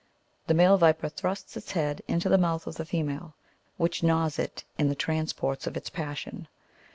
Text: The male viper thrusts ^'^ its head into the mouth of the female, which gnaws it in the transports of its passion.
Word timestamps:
The 0.47 0.55
male 0.55 0.77
viper 0.79 1.09
thrusts 1.09 1.53
^'^ 1.53 1.57
its 1.57 1.73
head 1.73 2.01
into 2.07 2.27
the 2.27 2.39
mouth 2.39 2.65
of 2.65 2.73
the 2.77 2.85
female, 2.87 3.35
which 3.77 4.01
gnaws 4.01 4.39
it 4.39 4.63
in 4.79 4.89
the 4.89 4.95
transports 4.95 5.67
of 5.67 5.77
its 5.77 5.91
passion. 5.91 6.47